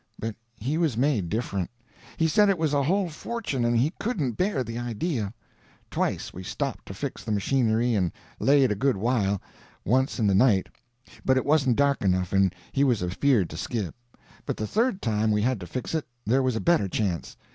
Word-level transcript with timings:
But 0.17 0.35
he 0.57 0.79
was 0.79 0.97
made 0.97 1.29
different. 1.29 1.69
He 2.17 2.27
said 2.27 2.49
it 2.49 2.57
was 2.57 2.73
a 2.73 2.81
whole 2.81 3.07
fortune 3.07 3.63
and 3.63 3.77
he 3.77 3.93
couldn't 3.99 4.31
bear 4.31 4.63
the 4.63 4.79
idea. 4.79 5.31
Twice 5.91 6.33
we 6.33 6.41
stopped 6.41 6.87
to 6.87 6.95
fix 6.95 7.23
the 7.23 7.31
machinery 7.31 7.93
and 7.93 8.11
laid 8.39 8.71
a 8.71 8.75
good 8.75 8.97
while, 8.97 9.39
once 9.85 10.17
in 10.17 10.25
the 10.25 10.33
night; 10.33 10.69
but 11.23 11.37
it 11.37 11.45
wasn't 11.45 11.75
dark 11.75 12.01
enough, 12.03 12.33
and 12.33 12.55
he 12.71 12.83
was 12.83 13.03
afeard 13.03 13.47
to 13.51 13.57
skip. 13.57 13.93
But 14.47 14.57
the 14.57 14.65
third 14.65 15.03
time 15.03 15.29
we 15.29 15.43
had 15.43 15.59
to 15.59 15.67
fix 15.67 15.93
it 15.93 16.07
there 16.25 16.41
was 16.41 16.55
a 16.55 16.59
better 16.59 16.87
chance. 16.87 17.37